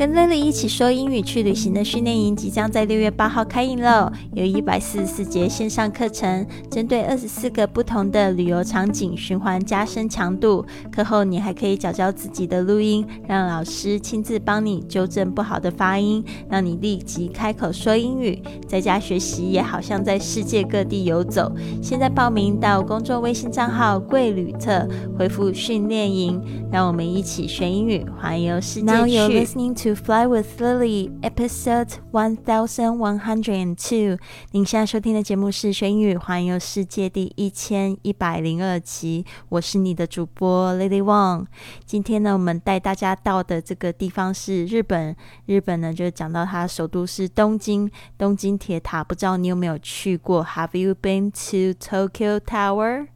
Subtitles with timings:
[0.00, 4.10] 跟 Lily 一起说英语去旅行的训练营即将在六月八号开营喽！
[4.32, 10.64] 有一百四十四节线上课程，针对二十四个不同的旅游场景循环加深强度。
[10.90, 18.42] 课后你还可以找找自己的录音，让老师亲自帮你纠正不好的发音，让你立即开口说英语。
[18.66, 21.52] 在家学习也好像在世界各地游走。
[21.82, 24.88] 现在报名到公众微信账号“贵旅特”，
[25.18, 26.42] 回复“训练营”，
[26.72, 29.89] 让我们一起学英语，环游世界去。
[29.94, 34.18] Fly with Lily, episode one thousand one hundred and two。
[34.52, 39.24] 您现在收听的节目是《学英语环游世界》第一千一百零二集。
[39.48, 41.46] 我是你的主播 Lily Wang。
[41.84, 45.16] 今天呢，我们带大家到的这个地方是日本。
[45.46, 49.04] 日本呢，就讲到它首都是东京，东京铁塔。
[49.04, 53.08] 不知道你有没有去过？Have you been to Tokyo Tower？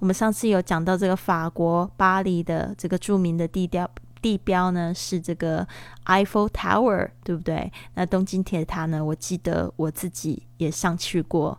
[0.00, 3.88] 我们上次有讲到这个法国巴黎的这个著名的地标。
[4.22, 5.66] 地标呢是这个
[6.06, 7.72] Eiffel Tower，对不对？
[7.94, 9.04] 那东京铁塔呢？
[9.04, 11.58] 我记得我自己也上去过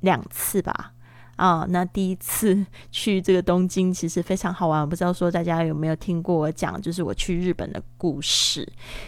[0.00, 0.92] 两次吧。
[1.36, 4.88] 啊，那第一次去这个东京其实非常好玩。
[4.88, 8.64] 不知道说大家有没有听过我讲，就是我去日本的故事。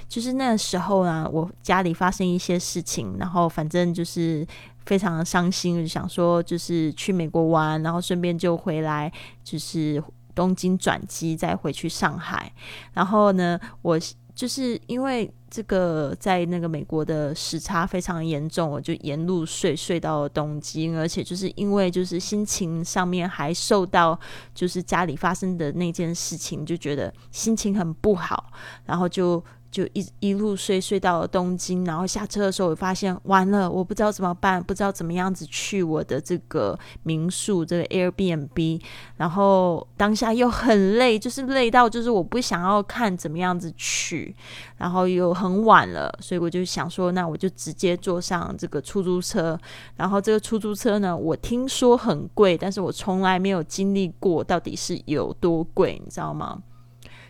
[0.08, 4.44] 就是那时候呢，我家里发生一些事情，然后反正就是
[4.86, 9.12] 非常的伤心，就想说就是去美国玩，然后顺便就回来，
[9.44, 10.02] 就是。
[10.36, 12.52] 东京转机再回去上海，
[12.92, 13.98] 然后呢，我
[14.34, 24.16] 就是因为这个在那个美国的时差非常严重，我就沿路睡睡到了东京，而且就是因为就是心情上面还受到
[24.54, 28.52] 就是家里发生的那件事情，就觉得心情很不好，
[28.84, 29.42] 然后就。
[29.70, 38.80] 就一一路睡睡到了东京，然后下车的时候，我发现完了，我不知道怎么办，不知道怎么样子去我的这个民宿这个 Airbnb，
[39.16, 44.34] 然后当下又很累，就是累到就是我不想要看怎么样子去，
[44.76, 49.58] 然后又很晚了，所以我就想说，那我就直接坐上这个出租车，
[49.96, 56.62] 然后这个出租车呢，我听说很贵，但是我从来没有经历过到底是有多贵，你知道吗？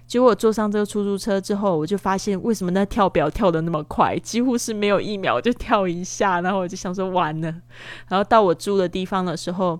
[0.06, 6.40] 结果坐上这个出租车之后，我就发现为什么那跳表跳的那么快，几乎是没有一秒就跳一下。
[6.40, 7.48] 然后我就想说完了。
[8.08, 9.78] 然后到我住的地方的时候，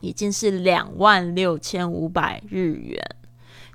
[0.00, 2.98] 已经是两万六千五百日元。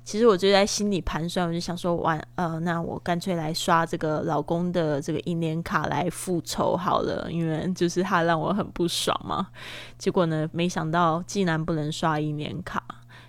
[0.04, 9.48] 其实我就在心里盘算，我就想说完，呃，那我干脆来刷这个老公的这个银联卡来复仇好了，因为就是他让我很不爽嘛。
[9.98, 12.82] 结果呢，没想到竟然不能刷银联卡。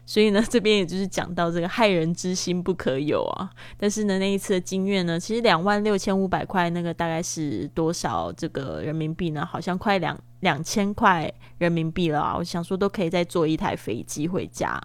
[0.09, 3.47] 所以呢，这边也就是讲到这个害人之心不可有啊。
[3.77, 9.45] 但是呢，那一次的经验呢，其实两万六千五百块，那个大概是多少这个人民币呢？
[9.45, 12.35] 好像快两两千块人民币了啊！
[12.35, 14.81] 我想说都可以再坐一台飞机回家，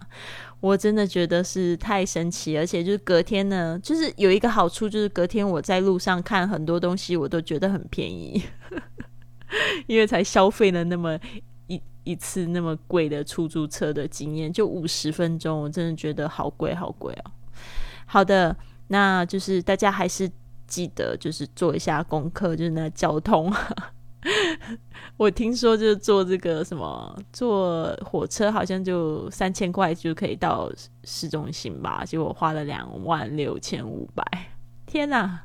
[0.59, 2.55] 我真的觉得是太神奇。
[2.59, 8.43] 而且就是隔天呢，就是有一个好处，就是隔天我在路上看很多东西，我都觉得很便宜，
[9.87, 11.19] 因为才消费了那么。
[12.05, 17.31] 一次那么贵的出租车的经验，就五十分钟，我真的觉得好贵好贵哦。
[18.05, 18.55] 好的，
[18.87, 20.31] 那就是大家还是
[20.65, 23.53] 记得就是做一下功课，就是那交通。
[25.17, 30.71] 我听说就是坐这个什么坐火车，好像就三千块就可以到
[31.03, 34.23] 市中心吧，结果花了两万六千五百，
[34.85, 35.41] 天哪！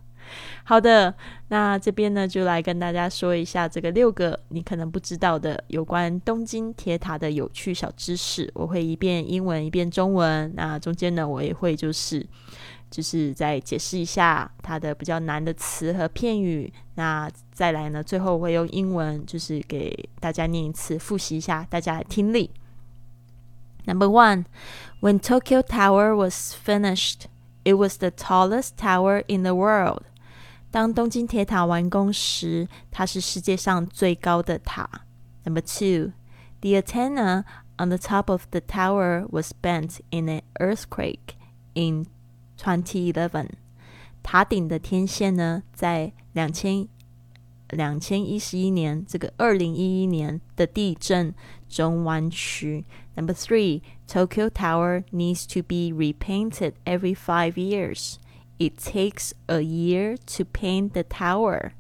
[0.65, 1.15] 好的，
[1.49, 8.51] 那这边呢就来跟大家说一下这个六个你可能不知道的有关东京铁塔的有趣小知识。
[8.55, 12.27] 我会一遍英文一遍中文，那中间呢我也会就是
[12.91, 16.73] 就是再解释一下它的比较难的词和片语。
[16.95, 22.51] 那再来呢，最后我会用英文就是给大家念一次，复习一下大家的听力。
[23.87, 24.45] Number one,
[25.01, 27.23] when Tokyo Tower was finished,
[27.65, 30.03] it was the tallest tower in the world.
[30.72, 34.90] 当东京铁塔完工时，它是世界上最高的塔。
[35.44, 36.12] Number two,
[36.62, 37.44] the antenna
[37.78, 41.36] on the top of the tower was bent in an earthquake
[41.74, 42.08] in
[42.58, 43.50] 2011.
[44.24, 46.88] 塔顶的天线呢，在两千
[47.70, 51.34] 两千一十一年这个二零一一年的地震
[51.70, 52.86] 中弯曲。
[53.16, 58.16] Number three, Tokyo Tower needs to be repainted every five years.
[58.60, 61.72] It takes a year to paint the tower.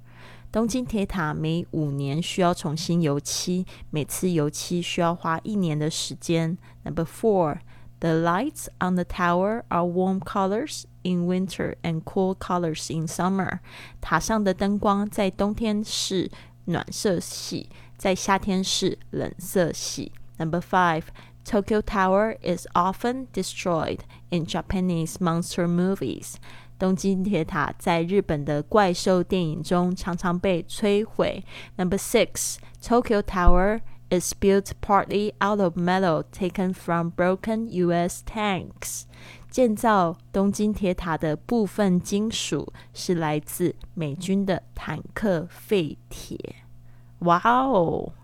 [0.51, 6.57] 东京铁塔每五年需要重新油漆，每次油漆需要花一年的时间。
[6.83, 7.59] Number four,
[7.99, 13.59] the lights on the tower are warm colors in winter and cool colors in summer.
[13.99, 16.31] 塔上的灯光在冬天是
[16.65, 20.11] 暖色系，在夏天是冷色系。
[20.37, 21.03] Number five,
[21.45, 23.99] Tokyo Tower is often destroyed
[24.29, 26.35] in Japanese monster movies.
[26.80, 31.44] 东京铁塔在日本的怪兽电影中常常被摧毁。
[31.76, 38.22] Number six, Tokyo Tower is built partly out of metal taken from broken U.S.
[38.24, 39.02] tanks.
[39.50, 46.38] 建造东京铁塔的部分金属是来自美军的坦克废铁。
[47.18, 48.14] 哇哦！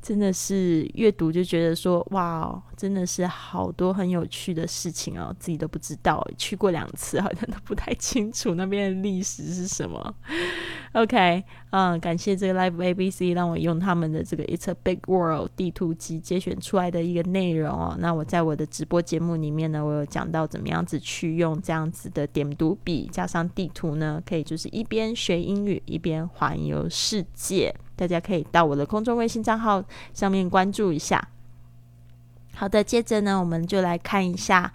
[0.00, 10.14] 真的是阅读就觉得说哇哦，真的是好多很有趣的事情哦，自己都不知道，去过两次好像都不太清楚那边的历史是什么。
[10.94, 17.96] OK，嗯，感谢这个 Live ABC 让我用他们的这个 It's a Big World 地图集节选出来的一个内容哦。
[17.98, 27.74] 那我在我的直播节目里面呢，我有讲到怎么样子去用这样子的点读笔加上地图呢，可以就是一边学英语一边环游世界。
[27.96, 29.82] 大家可以到我的空中微信账号
[30.12, 31.28] 上面关注一下。
[32.54, 34.72] 好的，接着呢，我们就来看一下，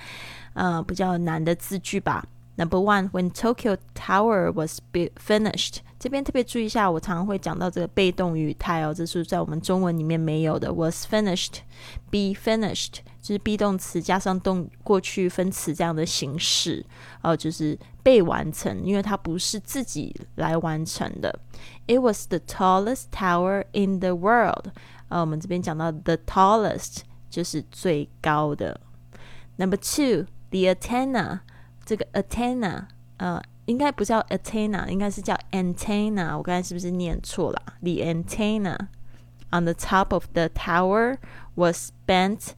[0.54, 2.26] 呃，比较难的字句吧。
[2.56, 4.81] Number one, when Tokyo Tower was
[5.26, 10.74] finished，这边特别注意一下，我常常会讲到这个被动语态哦，这是在我们中文里面没有的。
[10.74, 16.86] Was finished，be finished，就是 be 动词加上动过去分词这样的形式，
[17.22, 21.40] 哦，就是被完成，因为它不是自己来完成的。
[21.88, 24.66] It was the tallest tower in the world，
[25.08, 28.81] 呃，我们这边讲到 the tallest 就是最高的。
[29.56, 31.41] Number two, the antenna。
[31.87, 32.87] 这个 antenna，
[33.19, 36.35] 呃，应该不叫 antenna，应该是叫 antenna。
[36.35, 37.62] 我刚才是不是念错了？
[37.82, 38.88] The antenna
[39.53, 41.19] on the top of the tower
[41.56, 42.53] was bent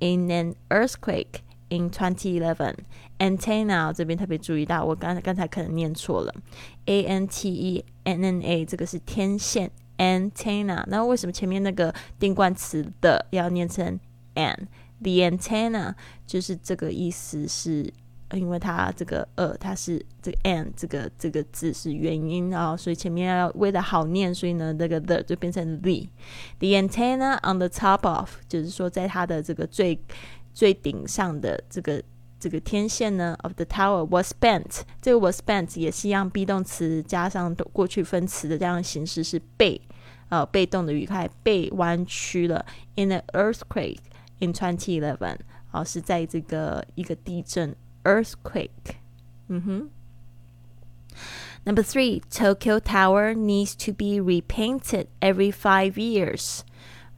[0.00, 2.74] in an earthquake in 2011.
[3.20, 6.34] Antenna 这边特别注意到，我刚才刚才可能念错了，
[6.86, 10.82] a n t e n n a 这个是天线 antenna。
[10.88, 14.00] 那为什么前面那个定冠词的要念成
[14.37, 14.67] and
[15.01, 15.95] the antenna
[16.25, 17.91] 就是这个意思是。
[18.31, 26.09] 因为它这个呃，它是这个 and 这个这个字是元音啊，所以前面要为了好念，所以呢，这个 the 就变成 the。
[26.59, 29.97] The antenna on the top of，就是说在它的这个最
[30.53, 32.03] 最顶上的这个
[32.37, 34.81] 这个天线呢，of the tower was bent。
[35.01, 39.79] 这个 was bent 也是一样，be 动词加上过去分词的这样形式是被
[40.27, 42.65] 呃被动的语态被弯曲了。
[42.97, 43.99] In an earthquake
[44.40, 45.36] in 2011，
[45.70, 47.74] 啊是在这个一个地震。
[48.04, 48.96] earthquake.
[49.48, 49.86] Mm-hmm.
[51.64, 56.64] Number three, Tokyo Tower needs to be repainted every five years.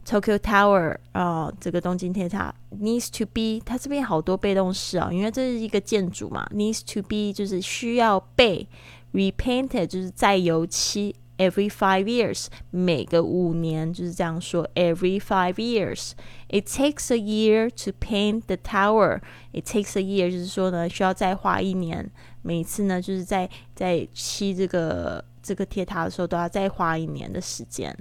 [0.05, 8.67] Tokyo Tower 啊、呃，这个东京铁塔 needs to be，它这边好多被动式啊，因为这是一个建筑嘛，needs to be 就是需要被
[9.11, 19.21] repainted，就是再油漆 every five years，每个五年就是这样说，every five years。It takes a year to paint the tower.
[19.51, 22.11] It takes a year，就是说呢，需要再花一年。
[22.41, 27.93] 每次呢，就是在在漆这个这个铁塔的时候，都要再花一年的时间。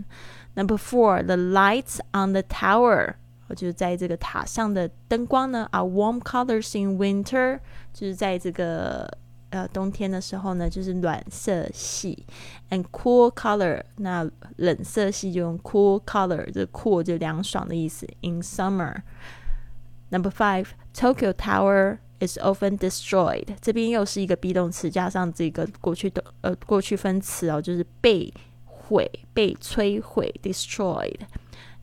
[0.54, 3.14] Number four, the lights on the tower，
[3.56, 7.58] 就是在这个塔上的灯光呢，are warm colors in winter，
[7.92, 9.10] 就是在这个
[9.51, 12.25] 呃，冬天的时候呢，就是暖色系
[12.69, 13.81] ，and cool color。
[13.97, 18.07] 那冷色系就用 cool color，这 cool 就凉爽的意思。
[18.21, 19.01] In summer。
[20.11, 23.55] Number five, Tokyo Tower is often destroyed。
[23.61, 28.33] 这边又是一个 be 动词加上这个过去的呃过去分词哦，就是被
[28.65, 31.19] 毁、被摧毁，destroyed。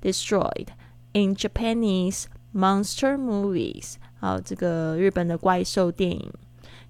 [0.02, 0.68] destroyed
[1.14, 3.94] in Japanese monster movies。
[4.20, 6.32] 好，这个日本的怪兽电影。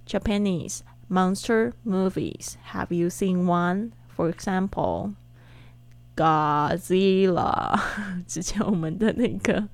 [0.07, 2.57] Japanese monster movies.
[2.73, 3.93] Have you seen one?
[4.17, 5.15] For example,
[6.17, 7.79] Godzilla。
[8.27, 9.69] 之前我们的那个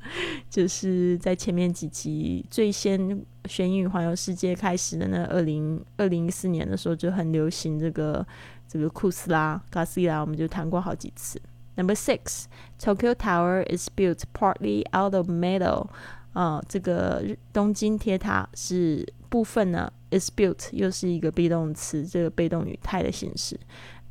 [0.51, 8.27] 就是在前面几集最先玄宇环游世界开始的那二零二零一四年的时候就很流行这个
[8.67, 11.41] 这个库斯拉 Godzilla，我们就谈过好几次。
[11.77, 12.47] Number six,
[12.79, 15.89] Tokyo Tower is built partly out of metal.
[16.33, 17.23] 啊，这个
[17.53, 23.59] 东京铁塔是部分呢，is built 又是一个 be 动词，这个被动语态的形式。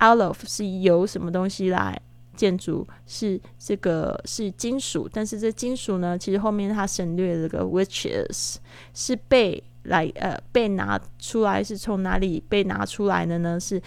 [0.03, 2.01] Out of 是由什么东西来
[2.35, 2.87] 建筑？
[3.05, 8.57] 是这个是金属，但是这金属呢，其实后面它省略了个 which is
[8.95, 13.59] 是被来呃被拿出来，是从哪里被拿出来的呢？
[13.59, 13.79] 是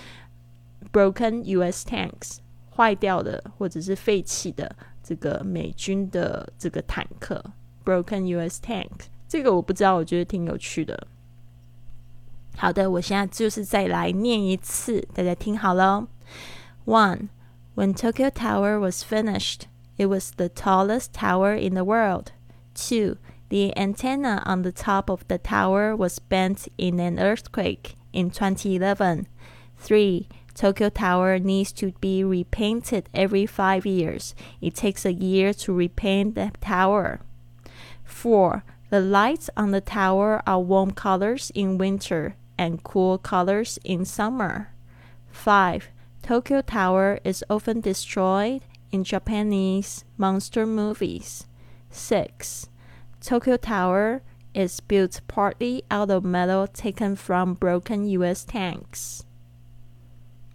[0.93, 1.85] broken U.S.
[1.85, 2.37] tanks
[2.77, 7.45] 坏掉的或者是废弃的这个美军的这个坦克。
[7.85, 8.63] Broken U.S.
[8.65, 11.09] tank，这个我不知道，我觉得挺有趣的。
[12.58, 16.08] 好的，我现在就是再来念一次，大家听好了。
[16.86, 17.30] One,
[17.76, 19.64] when Tokyo Tower was finished,
[19.98, 22.32] it was the tallest tower in the world.
[22.74, 23.18] Two,
[23.50, 29.26] The antenna on the top of the tower was bent in an earthquake in 2011.
[29.78, 30.28] 3.
[30.54, 34.36] Tokyo Tower needs to be repainted every five years.
[34.62, 37.22] It takes a year to repaint the tower.
[38.04, 38.64] 4.
[38.92, 44.70] The lights on the tower are warm colors in winter and cool colors in summer.
[45.32, 45.90] 5.
[46.22, 48.62] Tokyo Tower is often destroyed
[48.92, 51.46] in Japanese monster movies.
[51.92, 52.68] 6.
[53.22, 54.22] Tokyo Tower
[54.54, 59.22] is built partly out of metal taken from broken US tanks.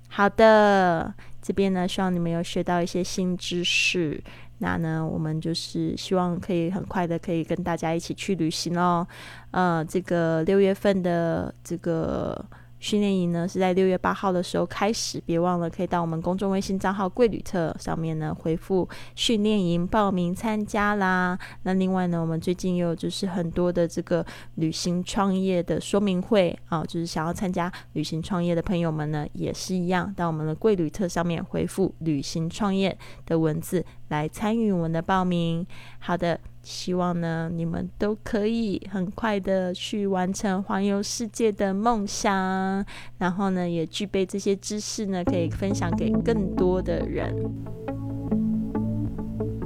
[0.09, 4.23] 好的，这边呢，希望你们有学到一些新知识。
[4.60, 9.06] 那呢，我们就是希望可以很快的可以跟大家一起去旅行哦。
[9.52, 12.46] 呃，这个六月份的这个。
[12.80, 21.38] 训练营呢是在六月八号的时候开始，别忘了可以到我们公众微信账号“贵旅特”上面呢回复“训练营报名参加啦”。
[21.64, 35.68] 那另外呢，我们最近有就是很多的这个旅行创业的说明会啊，就是想要参加旅行创业的朋友们呢，也是一样，到我们的“贵旅特”上面回复“旅行创业”的文字来参与我们的报名。
[36.00, 36.40] 好的。
[36.62, 42.86] 希望呢，你们都可以很快的去完成环游世界的梦想，
[43.18, 47.34] 然后呢，也具备这些知识呢，可以分享给更多的人。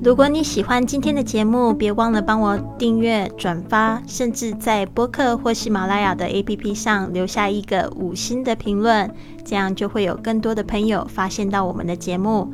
[0.03, 9.11] 如果你喜欢今天的节目，别忘了帮我订阅、转发，甚至在播客或喜马拉雅的 APP 上留下一个五星的评论，
[9.43, 12.53] 这样就会有更多的朋友发现到我们的节目。